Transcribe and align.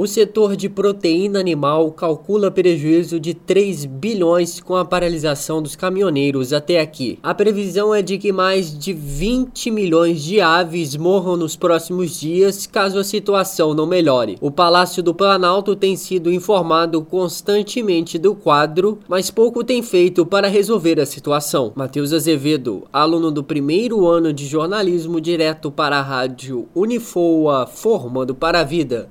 O 0.00 0.06
setor 0.06 0.54
de 0.54 0.68
proteína 0.68 1.40
animal 1.40 1.90
calcula 1.90 2.52
prejuízo 2.52 3.18
de 3.18 3.34
3 3.34 3.84
bilhões 3.84 4.60
com 4.60 4.76
a 4.76 4.84
paralisação 4.84 5.60
dos 5.60 5.74
caminhoneiros 5.74 6.52
até 6.52 6.78
aqui. 6.78 7.18
A 7.20 7.34
previsão 7.34 7.92
é 7.92 8.00
de 8.00 8.16
que 8.16 8.30
mais 8.30 8.78
de 8.78 8.92
20 8.92 9.72
milhões 9.72 10.22
de 10.22 10.40
aves 10.40 10.94
morram 10.94 11.36
nos 11.36 11.56
próximos 11.56 12.20
dias 12.20 12.64
caso 12.64 12.96
a 12.96 13.02
situação 13.02 13.74
não 13.74 13.88
melhore. 13.88 14.38
O 14.40 14.52
Palácio 14.52 15.02
do 15.02 15.12
Planalto 15.12 15.74
tem 15.74 15.96
sido 15.96 16.32
informado 16.32 17.02
constantemente 17.02 18.18
do 18.20 18.36
quadro, 18.36 19.00
mas 19.08 19.32
pouco 19.32 19.64
tem 19.64 19.82
feito 19.82 20.24
para 20.24 20.46
resolver 20.46 21.00
a 21.00 21.06
situação. 21.06 21.72
Matheus 21.74 22.12
Azevedo, 22.12 22.84
aluno 22.92 23.32
do 23.32 23.42
primeiro 23.42 24.06
ano 24.06 24.32
de 24.32 24.46
jornalismo 24.46 25.20
direto 25.20 25.72
para 25.72 25.98
a 25.98 26.02
rádio 26.02 26.68
Unifoa, 26.72 27.66
formando 27.66 28.32
para 28.32 28.60
a 28.60 28.64
vida. 28.64 29.10